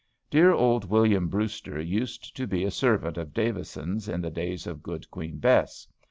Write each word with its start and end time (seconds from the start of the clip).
Dear 0.31 0.51
old 0.51 0.89
William 0.89 1.27
Brewster 1.27 1.79
used 1.79 2.35
to 2.35 2.47
be 2.47 2.63
a 2.63 2.71
servant 2.71 3.19
of 3.19 3.35
Davison's 3.35 4.09
in 4.09 4.19
the 4.21 4.31
days 4.31 4.65
of 4.65 4.81
good 4.81 5.07
Queen 5.11 5.37
Bess. 5.37 5.87